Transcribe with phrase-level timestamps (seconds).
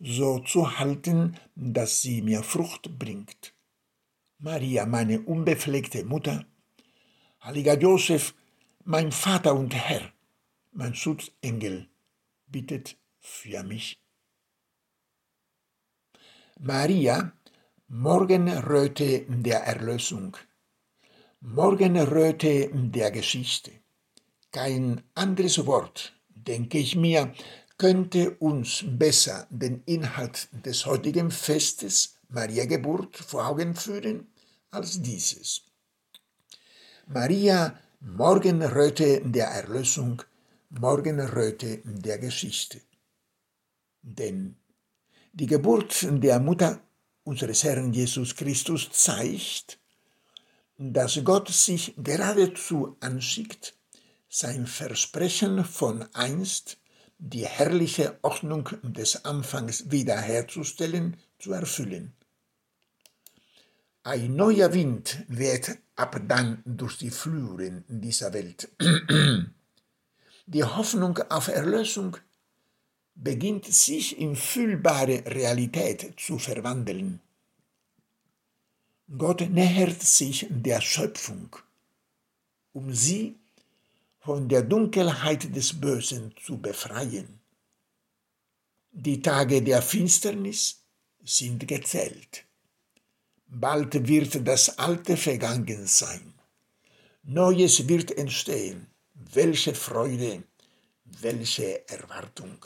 [0.00, 3.54] so zu halten, dass sie mir Frucht bringt.
[4.38, 6.44] Maria, meine unbefleckte Mutter,
[7.42, 8.34] heiliger Josef,
[8.84, 10.12] mein Vater und Herr,
[10.72, 11.88] mein Schutzengel,
[12.46, 13.98] bittet für mich.
[16.58, 17.32] Maria,
[17.88, 20.36] Morgenröte der Erlösung,
[21.40, 23.72] Morgenröte der Geschichte.
[24.50, 27.32] Kein anderes Wort denke ich mir,
[27.78, 34.28] könnte uns besser den Inhalt des heutigen Festes Maria Geburt vor Augen führen
[34.70, 35.62] als dieses.
[37.06, 40.22] Maria, Morgenröte der Erlösung,
[40.70, 42.80] Morgenröte der Geschichte.
[44.02, 44.56] Denn
[45.32, 46.80] die Geburt der Mutter
[47.24, 49.78] unseres Herrn Jesus Christus zeigt,
[50.78, 53.74] dass Gott sich geradezu anschickt,
[54.28, 56.78] sein Versprechen von einst,
[57.18, 62.12] die herrliche Ordnung des Anfangs wiederherzustellen, zu erfüllen.
[64.02, 68.68] Ein neuer Wind weht ab dann durch die Fluren dieser Welt.
[70.48, 72.16] Die Hoffnung auf Erlösung
[73.16, 77.18] beginnt sich in fühlbare Realität zu verwandeln.
[79.18, 81.56] Gott nähert sich der Schöpfung,
[82.72, 83.40] um sie
[84.26, 87.28] von der Dunkelheit des Bösen zu befreien.
[88.90, 90.82] Die Tage der Finsternis
[91.22, 92.44] sind gezählt.
[93.46, 96.34] Bald wird das Alte vergangen sein.
[97.22, 98.88] Neues wird entstehen.
[99.14, 100.42] Welche Freude,
[101.04, 102.58] welche Erwartung.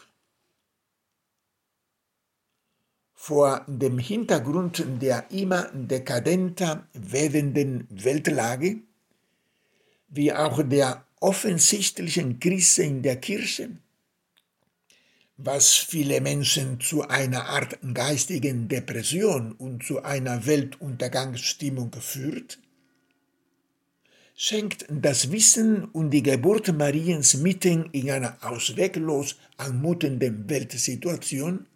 [3.12, 8.78] Vor dem Hintergrund der immer dekadenter werdenden Weltlage,
[10.08, 13.70] wie auch der offensichtlichen Krise in der Kirche,
[15.36, 22.58] was viele Menschen zu einer Art geistigen Depression und zu einer Weltuntergangsstimmung führt,
[24.34, 31.66] schenkt das Wissen und die Geburt Mariens mitten in einer ausweglos anmutenden Weltsituation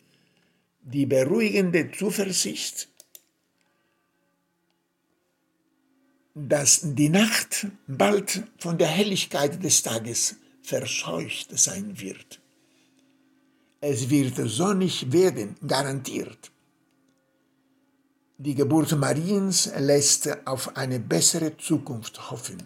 [0.82, 2.88] die beruhigende Zuversicht,
[6.34, 12.41] dass die Nacht bald von der Helligkeit des Tages verscheucht sein wird.
[13.81, 16.50] Es wird sonnig werden, garantiert.
[18.39, 22.62] Die Geburt Mariens lässt auf eine bessere Zukunft hoffen.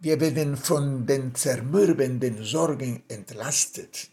[0.00, 4.11] Wir werden von den zermürbenden Sorgen entlastet.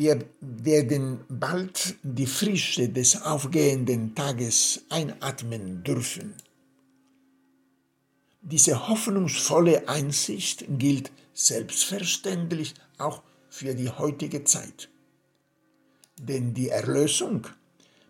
[0.00, 6.34] Wir werden bald die Frische des aufgehenden Tages einatmen dürfen.
[8.40, 14.88] Diese hoffnungsvolle Einsicht gilt selbstverständlich auch für die heutige Zeit.
[16.16, 17.48] Denn die Erlösung,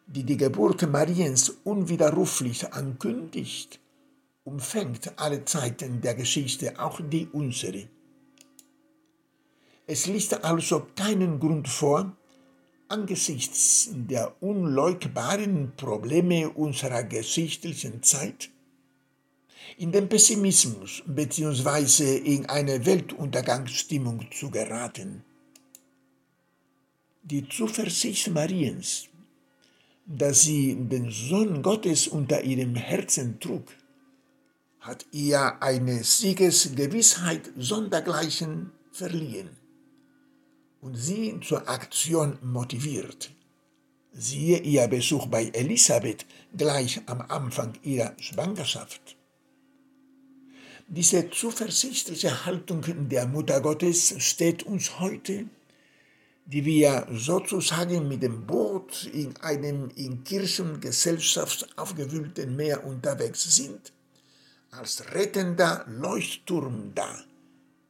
[0.06, 3.80] die die Geburt Mariens unwiderruflich ankündigt,
[4.44, 7.88] umfängt alle Zeiten der Geschichte, auch die unsere.
[9.90, 12.14] Es liegt also keinen Grund vor,
[12.88, 18.50] angesichts der unleugbaren Probleme unserer geschichtlichen Zeit,
[19.78, 22.18] in den Pessimismus bzw.
[22.18, 25.24] in eine Weltuntergangsstimmung zu geraten.
[27.22, 29.08] Die Zuversicht Mariens,
[30.04, 33.64] dass sie den Sohn Gottes unter ihrem Herzen trug,
[34.80, 39.48] hat ihr eine Siegesgewissheit sondergleichen verliehen
[40.80, 43.30] und sie zur Aktion motiviert.
[44.12, 46.26] Siehe ihr Besuch bei Elisabeth
[46.56, 49.16] gleich am Anfang ihrer Schwangerschaft.
[50.88, 55.44] Diese zuversichtliche Haltung der Mutter Gottes steht uns heute,
[56.46, 63.92] die wir sozusagen mit dem Boot in einem in Kirchengesellschaft aufgewühlten Meer unterwegs sind,
[64.70, 67.22] als rettender Leuchtturm da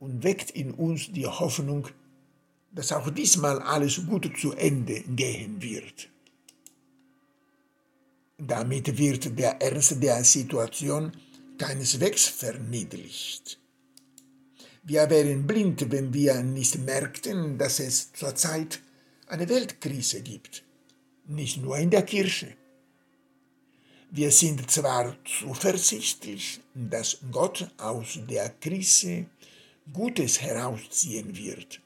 [0.00, 1.86] und weckt in uns die Hoffnung,
[2.70, 6.08] dass auch diesmal alles gut zu Ende gehen wird.
[8.38, 11.12] Damit wird der Ernst der Situation
[11.58, 13.58] keineswegs verniedlicht.
[14.84, 18.80] Wir wären blind, wenn wir nicht merkten, dass es zurzeit
[19.26, 20.62] eine Weltkrise gibt,
[21.26, 22.56] nicht nur in der Kirche.
[24.10, 29.26] Wir sind zwar zuversichtlich, dass Gott aus der Krise
[29.92, 31.80] Gutes herausziehen wird,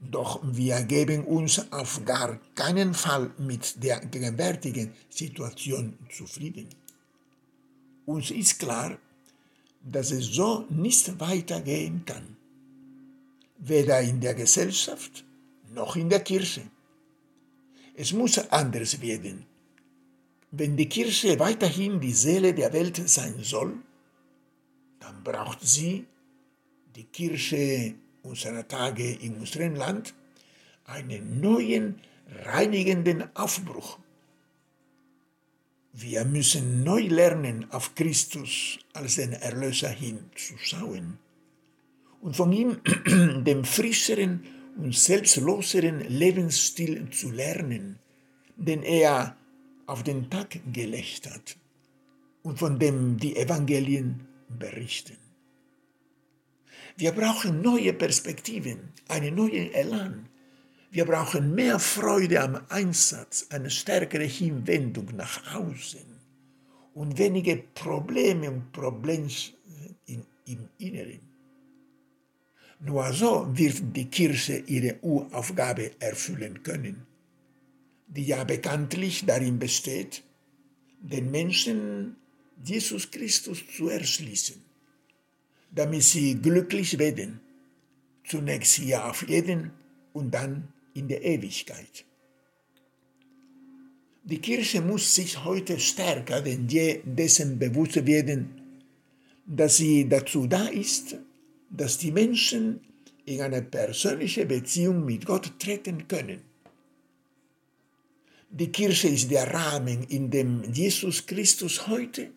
[0.00, 6.68] doch wir geben uns auf gar keinen Fall mit der gegenwärtigen Situation zufrieden.
[8.06, 8.98] Uns ist klar,
[9.82, 12.36] dass es so nicht weitergehen kann,
[13.58, 15.24] weder in der Gesellschaft
[15.74, 16.62] noch in der Kirche.
[17.94, 19.44] Es muss anders werden.
[20.50, 23.74] Wenn die Kirche weiterhin die Seele der Welt sein soll,
[24.98, 26.06] dann braucht sie,
[26.96, 30.14] die Kirche unserer Tage in unserem Land,
[30.84, 32.00] einen neuen,
[32.44, 33.98] reinigenden Aufbruch.
[35.92, 41.18] Wir müssen neu lernen, auf Christus als den Erlöser hinzuschauen
[42.20, 42.80] und von ihm,
[43.44, 44.44] dem frischeren
[44.76, 47.98] und selbstloseren Lebensstil zu lernen,
[48.56, 49.36] den er
[49.86, 51.56] auf den Tag gelegt hat
[52.42, 55.16] und von dem die Evangelien berichten.
[57.00, 60.28] Wir brauchen neue Perspektiven, einen neuen Elan.
[60.90, 66.04] Wir brauchen mehr Freude am Einsatz, eine stärkere Hinwendung nach außen
[66.92, 69.30] und weniger Probleme und Probleme
[70.44, 71.20] im Inneren.
[72.80, 77.06] Nur so wird die Kirche ihre Uraufgabe erfüllen können,
[78.08, 80.22] die ja bekanntlich darin besteht,
[81.00, 82.16] den Menschen
[82.62, 84.69] Jesus Christus zu erschließen,
[85.70, 87.40] damit sie glücklich werden,
[88.24, 89.70] zunächst hier auf Erden
[90.12, 92.04] und dann in der Ewigkeit.
[94.24, 98.50] Die Kirche muss sich heute stärker denn je dessen bewusst werden,
[99.46, 101.16] dass sie dazu da ist,
[101.70, 102.80] dass die Menschen
[103.24, 106.42] in eine persönliche Beziehung mit Gott treten können.
[108.50, 112.30] Die Kirche ist der Rahmen, in dem Jesus Christus heute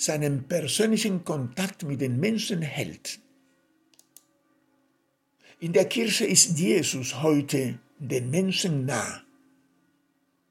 [0.00, 3.20] seinen persönlichen Kontakt mit den Menschen hält.
[5.60, 9.20] In der Kirche ist Jesus heute den Menschen nah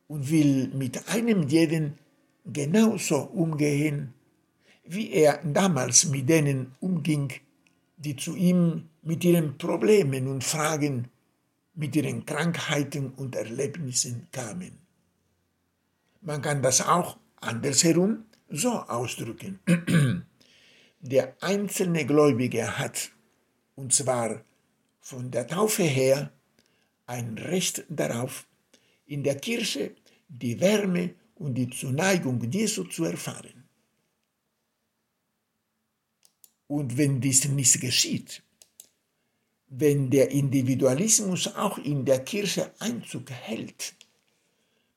[0.07, 1.95] und will mit einem jeden
[2.45, 4.13] genauso umgehen,
[4.83, 7.33] wie er damals mit denen umging,
[7.97, 11.07] die zu ihm mit ihren Problemen und Fragen,
[11.73, 14.77] mit ihren Krankheiten und Erlebnissen kamen.
[16.21, 19.59] Man kann das auch andersherum so ausdrücken.
[21.01, 23.11] Der einzelne Gläubige hat,
[23.75, 24.43] und zwar
[24.99, 26.31] von der Taufe her,
[27.05, 28.45] ein Recht darauf,
[29.05, 29.95] in der Kirche
[30.27, 33.63] die Wärme und die Zuneigung Jesu zu erfahren.
[36.67, 38.43] Und wenn dies nicht geschieht,
[39.69, 43.95] wenn der Individualismus auch in der Kirche Einzug hält,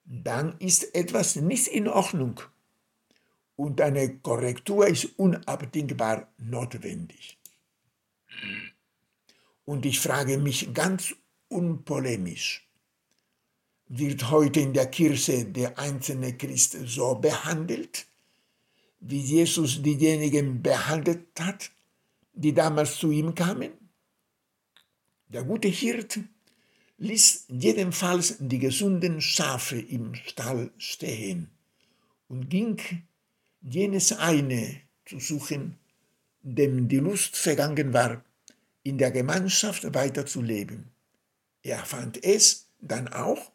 [0.05, 2.41] dann ist etwas nicht in Ordnung
[3.57, 7.39] und eine Korrektur ist unabdingbar notwendig.
[9.65, 11.15] Und ich frage mich ganz
[11.49, 12.69] unpolemisch,
[13.89, 18.07] wird heute in der Kirche der einzelne Christ so behandelt?
[19.03, 21.71] wie Jesus diejenigen behandelt hat,
[22.33, 23.73] die damals zu ihm kamen?
[25.27, 26.21] Der gute Hirt
[26.99, 31.51] ließ jedenfalls die gesunden Schafe im Stall stehen
[32.29, 32.81] und ging
[33.63, 35.79] jenes eine zu suchen,
[36.43, 38.25] dem die Lust vergangen war,
[38.83, 40.91] in der Gemeinschaft weiterzuleben.
[41.63, 43.53] Er fand es dann auch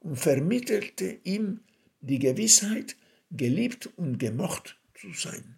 [0.00, 1.60] und vermittelte ihm
[2.00, 2.96] die Gewissheit,
[3.30, 5.56] geliebt und gemocht zu sein.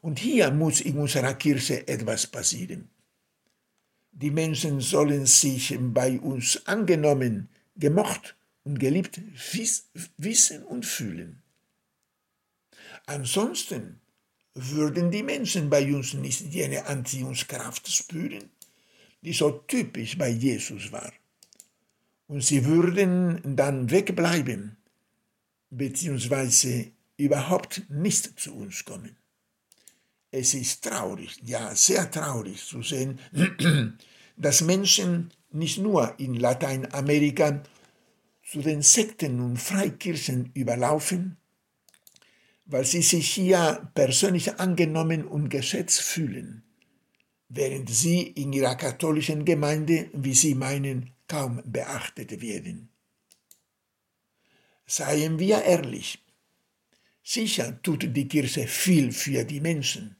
[0.00, 2.88] Und hier muss in unserer Kirche etwas passieren.
[4.12, 9.20] Die Menschen sollen sich bei uns angenommen, gemocht und geliebt
[10.18, 11.41] wissen und fühlen.
[13.06, 14.00] Ansonsten
[14.54, 18.50] würden die Menschen bei uns nicht jene Anziehungskraft spüren,
[19.22, 21.12] die so typisch bei Jesus war.
[22.26, 24.76] Und sie würden dann wegbleiben,
[25.70, 29.16] beziehungsweise überhaupt nicht zu uns kommen.
[30.30, 33.18] Es ist traurig, ja sehr traurig zu sehen,
[34.36, 37.62] dass Menschen nicht nur in Lateinamerika
[38.42, 41.36] zu den Sekten und Freikirchen überlaufen,
[42.72, 46.62] weil sie sich hier persönlich angenommen und geschätzt fühlen,
[47.50, 52.88] während sie in ihrer katholischen Gemeinde, wie sie meinen, kaum beachtet werden.
[54.86, 56.18] Seien wir ehrlich,
[57.22, 60.16] Sicher tut die Kirche viel für die Menschen.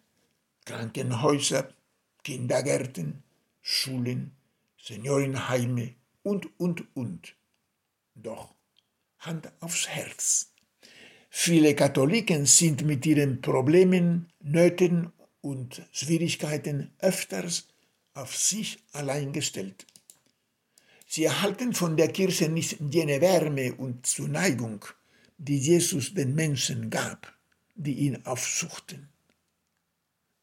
[0.66, 1.74] Krankenhäuser,
[2.22, 3.22] Kindergärten,
[3.60, 4.36] Schulen,
[4.80, 7.34] Seniorenheime und, und, und.
[8.14, 8.54] Doch
[9.18, 10.51] Hand aufs Herz.
[11.34, 15.10] Viele Katholiken sind mit ihren Problemen, Nöten
[15.40, 17.68] und Schwierigkeiten öfters
[18.12, 19.86] auf sich allein gestellt.
[21.06, 24.84] Sie erhalten von der Kirche nicht jene Wärme und Zuneigung,
[25.38, 27.32] die Jesus den Menschen gab,
[27.74, 29.08] die ihn aufsuchten.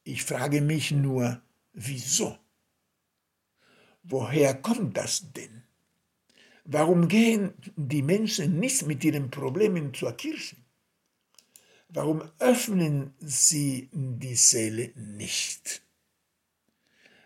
[0.03, 1.39] Ich frage mich nur,
[1.72, 2.36] wieso?
[4.01, 5.62] Woher kommt das denn?
[6.65, 10.55] Warum gehen die Menschen nicht mit ihren Problemen zur Kirche?
[11.91, 15.81] Warum öffnen sie die Seele nicht?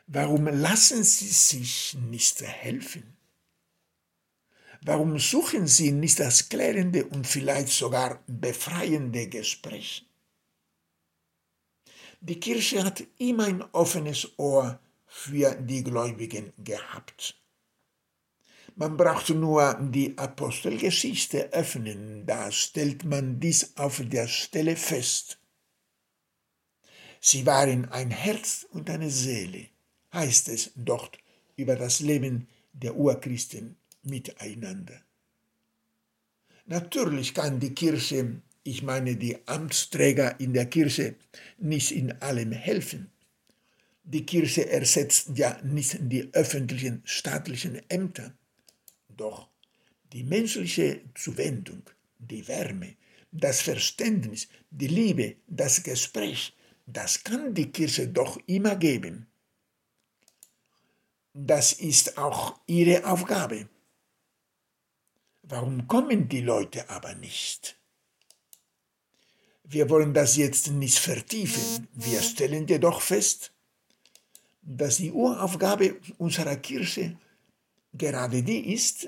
[0.08, 3.18] Warum lassen sie sich nicht helfen?
[4.82, 10.06] Warum suchen sie nicht das klärende und vielleicht sogar befreiende Gespräch?
[12.22, 17.36] Die Kirche hat immer ein offenes Ohr für die Gläubigen gehabt.
[18.76, 25.38] Man braucht nur die Apostelgeschichte öffnen, da stellt man dies auf der Stelle fest.
[27.22, 29.68] Sie waren ein Herz und eine Seele,
[30.12, 31.20] heißt es dort
[31.56, 35.00] über das Leben der Urchristen miteinander.
[36.66, 41.16] Natürlich kann die Kirche, ich meine die Amtsträger in der Kirche,
[41.60, 43.12] nicht in allem helfen.
[44.04, 48.34] Die Kirche ersetzt ja nicht die öffentlichen staatlichen Ämter.
[49.18, 49.50] Doch
[50.12, 51.84] die menschliche Zuwendung,
[52.20, 52.96] die Wärme,
[53.32, 56.56] das Verständnis, die Liebe, das Gespräch,
[56.86, 59.28] das kann die Kirche doch immer geben.
[61.34, 63.68] Das ist auch ihre Aufgabe.
[65.42, 67.78] Warum kommen die Leute aber nicht?
[69.64, 71.88] Wir wollen das jetzt nicht vertiefen.
[71.94, 73.52] Wir stellen jedoch fest,
[74.62, 77.18] dass die Uraufgabe unserer Kirche
[77.94, 79.08] gerade die ist,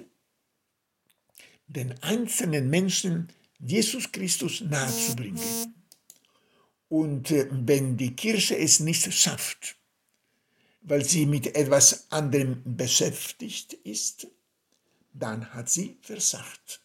[1.68, 5.76] den einzelnen Menschen Jesus Christus nahezubringen.
[6.90, 9.76] Und äh, wenn die Kirche es nicht schafft,
[10.82, 14.28] weil sie mit etwas anderem beschäftigt ist,
[15.14, 16.82] dann hat sie versagt.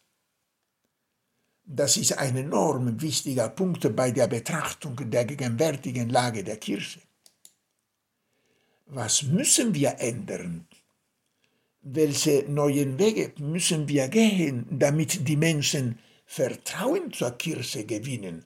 [1.63, 6.99] Das ist ein enorm wichtiger Punkt bei der Betrachtung der gegenwärtigen Lage der Kirche.
[8.87, 10.67] Was müssen wir ändern?
[11.81, 18.45] Welche neuen Wege müssen wir gehen, damit die Menschen Vertrauen zur Kirche gewinnen,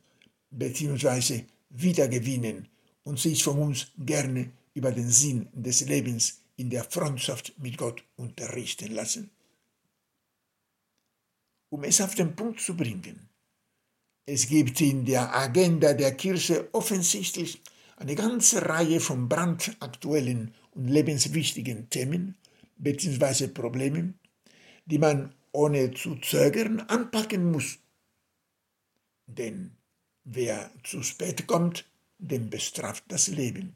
[0.51, 1.43] bzw.
[1.69, 2.67] wiedergewinnen
[3.03, 8.03] und sich von uns gerne über den Sinn des Lebens in der Freundschaft mit Gott
[8.15, 9.29] unterrichten lassen?
[11.75, 13.27] um es auf den Punkt zu bringen.
[14.25, 17.61] Es gibt in der Agenda der Kirche offensichtlich
[17.97, 22.35] eine ganze Reihe von brandaktuellen und lebenswichtigen Themen
[22.77, 23.47] bzw.
[23.47, 24.19] Problemen,
[24.85, 27.79] die man ohne zu zögern anpacken muss.
[29.25, 29.71] Denn
[30.23, 31.85] wer zu spät kommt,
[32.19, 33.73] dem bestraft das Leben.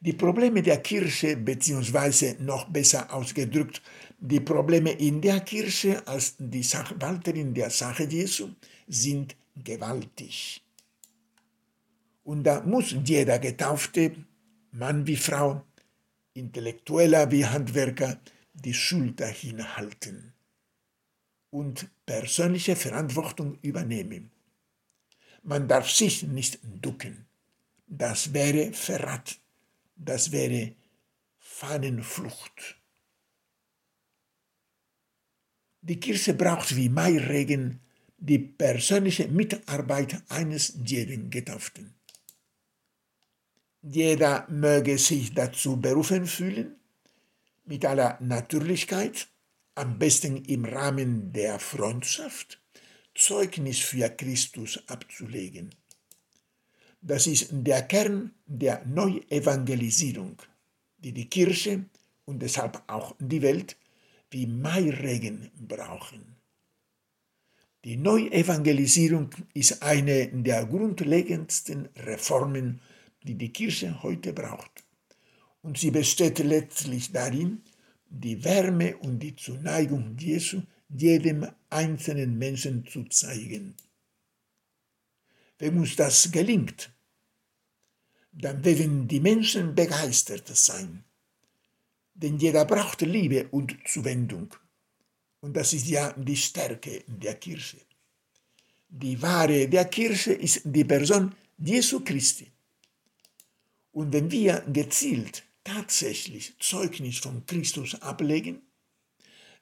[0.00, 3.82] Die Probleme der Kirche, beziehungsweise noch besser ausgedrückt,
[4.20, 8.50] die Probleme in der Kirche als die Sachwalterin der Sache Jesu
[8.86, 10.62] sind gewaltig.
[12.22, 14.14] Und da muss jeder Getaufte,
[14.70, 15.64] Mann wie Frau,
[16.38, 18.20] Intellektueller wie Handwerker,
[18.54, 20.32] die Schulter hinhalten
[21.50, 24.30] und persönliche Verantwortung übernehmen.
[25.42, 27.26] Man darf sich nicht ducken.
[27.86, 29.38] Das wäre Verrat
[29.98, 30.74] das wäre
[31.38, 32.76] Fahnenflucht.
[35.80, 37.80] Die Kirche braucht wie Mairegen
[38.16, 41.94] die persönliche Mitarbeit eines jeden Getauften.
[43.82, 46.76] Jeder möge sich dazu berufen fühlen,
[47.64, 49.28] mit aller Natürlichkeit,
[49.74, 52.60] am besten im Rahmen der Freundschaft,
[53.14, 55.70] Zeugnis für Christus abzulegen.
[57.00, 60.42] Das ist der Kern der Neuevangelisierung,
[60.98, 61.84] die die Kirche
[62.24, 63.76] und deshalb auch die Welt
[64.30, 66.36] wie Mairegen brauchen.
[67.84, 72.80] Die Neuevangelisierung ist eine der grundlegendsten Reformen,
[73.22, 74.84] die die Kirche heute braucht.
[75.62, 77.62] Und sie besteht letztlich darin,
[78.08, 83.74] die Wärme und die Zuneigung Jesu jedem einzelnen Menschen zu zeigen.
[85.58, 86.90] Wenn uns das gelingt,
[88.32, 91.04] dann werden die Menschen begeistert sein.
[92.14, 94.54] Denn jeder braucht Liebe und Zuwendung.
[95.40, 97.78] Und das ist ja die Stärke der Kirche.
[98.88, 102.50] Die Ware der Kirche ist die Person Jesu Christi.
[103.98, 108.62] Und wenn wir gezielt tatsächlich Zeugnis von Christus ablegen,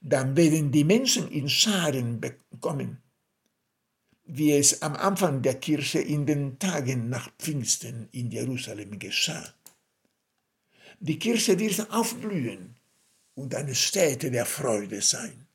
[0.02, 2.20] dann werden die Menschen in Scharen
[2.60, 2.98] kommen,
[4.24, 9.54] wie es am Anfang der Kirche in den Tagen nach Pfingsten in Jerusalem geschah.
[11.00, 12.76] Die Kirche wird aufblühen
[13.36, 15.46] und eine Stätte der Freude sein,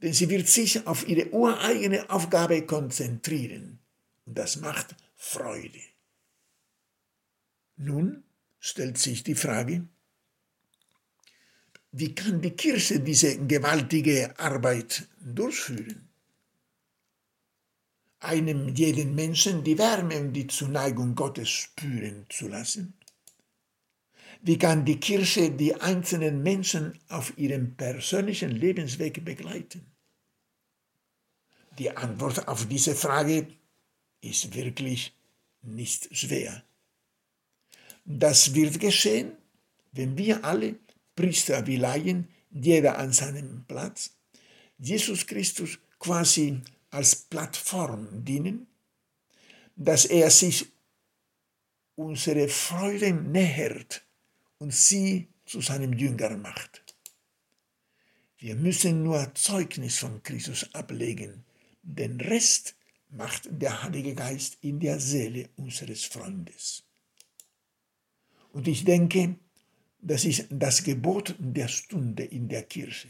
[0.00, 3.80] denn sie wird sich auf ihre ureigene Aufgabe konzentrieren
[4.26, 5.95] und das macht Freude.
[7.76, 8.24] Nun
[8.58, 9.86] stellt sich die Frage,
[11.92, 16.08] wie kann die Kirche diese gewaltige Arbeit durchführen?
[18.20, 22.94] Einem jeden Menschen die Wärme und die Zuneigung Gottes spüren zu lassen?
[24.42, 29.86] Wie kann die Kirche die einzelnen Menschen auf ihrem persönlichen Lebensweg begleiten?
[31.78, 33.48] Die Antwort auf diese Frage
[34.20, 35.14] ist wirklich
[35.62, 36.65] nicht schwer.
[38.08, 39.32] Das wird geschehen,
[39.90, 40.76] wenn wir alle,
[41.16, 44.10] Priester wie Laien, jeder an seinem Platz,
[44.78, 46.60] Jesus Christus quasi
[46.90, 48.68] als Plattform dienen,
[49.74, 50.66] dass er sich
[51.96, 54.04] unsere Freude nähert
[54.58, 56.84] und sie zu seinem Jünger macht.
[58.38, 61.44] Wir müssen nur Zeugnis von Christus ablegen,
[61.82, 62.76] den Rest
[63.10, 66.85] macht der Heilige Geist in der Seele unseres Freundes.
[68.56, 69.36] Und ich denke,
[70.00, 73.08] das ist das Gebot der Stunde in der Kirche,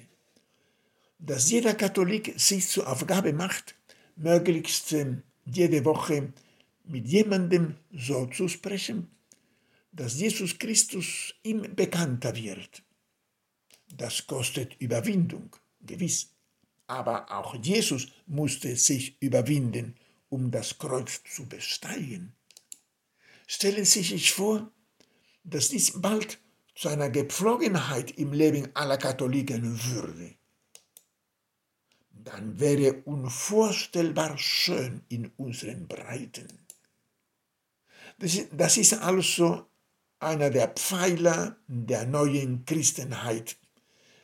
[1.20, 3.76] dass jeder Katholik sich zur Aufgabe macht,
[4.16, 6.32] möglichst ähm, jede Woche
[6.82, 9.08] mit jemandem so zu sprechen,
[9.92, 12.82] dass Jesus Christus ihm bekannter wird.
[13.94, 16.32] Das kostet Überwindung, gewiss.
[16.88, 19.94] Aber auch Jesus musste sich überwinden,
[20.28, 22.32] um das Kreuz zu besteigen.
[23.46, 24.72] Stellen Sie sich vor,
[25.46, 26.38] dass dies bald
[26.74, 30.34] zu einer Gepflogenheit im Leben aller Katholiken würde,
[32.10, 36.48] dann wäre unvorstellbar schön in unseren Breiten.
[38.18, 39.66] Das ist also
[40.18, 43.56] einer der Pfeiler der neuen Christenheit,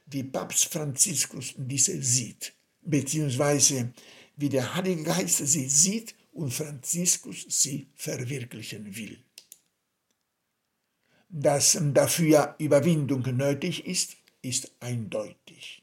[0.06, 3.92] wie Papst Franziskus diese sieht, beziehungsweise
[4.36, 9.22] wie der Heilige Geist sie sieht und Franziskus sie verwirklichen will
[11.32, 15.82] dass dafür Überwindung nötig ist, ist eindeutig.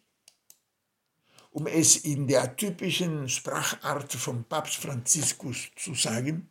[1.49, 6.47] Um es in der typischen Sprachart von Papst Franziskus zu sagen,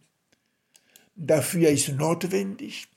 [1.14, 2.88] dafür ist notwendig,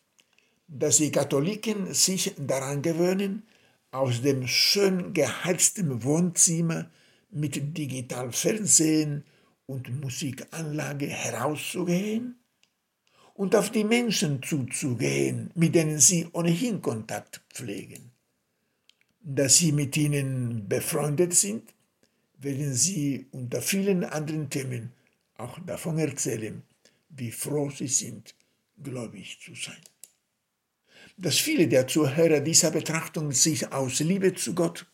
[0.67, 3.43] dass die Katholiken sich daran gewöhnen,
[3.91, 6.89] aus dem schön geheizten Wohnzimmer
[7.29, 9.23] mit Digitalfernsehen
[9.67, 12.40] und Musikanlage herauszugehen
[13.33, 18.11] und auf die Menschen zuzugehen, mit denen sie ohnehin Kontakt pflegen.
[19.21, 21.73] Dass sie mit ihnen befreundet sind,
[22.39, 24.91] werden sie unter vielen anderen Themen
[25.37, 26.63] auch davon erzählen,
[27.09, 28.35] wie froh sie sind,
[28.81, 29.81] gläubig zu sein.
[31.17, 34.87] Dass viele der Zuhörer dieser Betrachtung sich aus Liebe zu Gott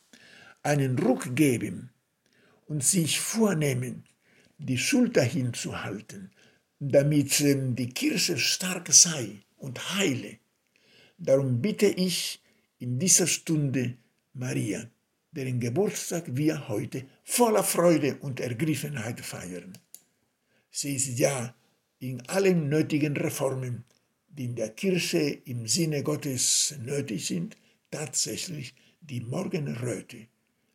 [0.63, 1.91] einen Ruck geben
[2.65, 4.03] und sich vornehmen,
[4.57, 6.31] die Schulter hinzuhalten
[6.79, 10.37] damit die Kirche stark sei und heile.
[11.17, 12.41] Darum bitte ich
[12.79, 13.97] in dieser Stunde
[14.33, 14.89] Maria,
[15.31, 19.77] deren Geburtstag wir heute voller Freude und Ergriffenheit feiern.
[20.69, 21.55] Sie ist ja
[21.99, 23.83] in allen nötigen Reformen,
[24.29, 27.57] die in der Kirche im Sinne Gottes nötig sind,
[27.89, 30.27] tatsächlich die Morgenröte,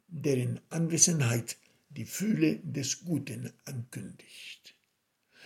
[0.09, 1.57] deren Anwesenheit
[1.91, 4.75] die Fühle des Guten ankündigt.